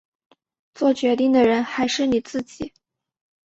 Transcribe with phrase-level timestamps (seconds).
[0.73, 2.73] 作决定的人还是你自己